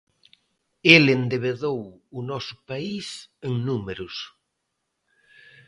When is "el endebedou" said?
0.93-1.79